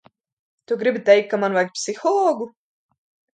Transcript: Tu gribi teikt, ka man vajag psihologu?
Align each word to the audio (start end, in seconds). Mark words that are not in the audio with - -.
Tu 0.71 0.77
gribi 0.83 1.03
teikt, 1.09 1.29
ka 1.33 1.39
man 1.43 1.57
vajag 1.59 1.71
psihologu? 1.77 2.49